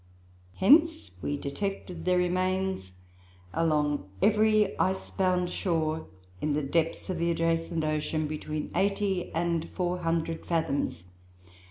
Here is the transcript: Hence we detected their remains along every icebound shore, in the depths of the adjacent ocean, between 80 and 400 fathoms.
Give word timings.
Hence 0.55 1.11
we 1.21 1.37
detected 1.37 2.05
their 2.05 2.17
remains 2.17 2.93
along 3.53 4.09
every 4.19 4.75
icebound 4.79 5.51
shore, 5.51 6.07
in 6.41 6.53
the 6.53 6.63
depths 6.63 7.07
of 7.11 7.19
the 7.19 7.29
adjacent 7.29 7.83
ocean, 7.83 8.25
between 8.25 8.71
80 8.73 9.31
and 9.33 9.69
400 9.75 10.43
fathoms. 10.43 11.03